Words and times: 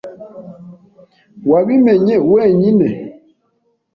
Wabimenye 1.51 2.15
wenyine? 2.31 2.87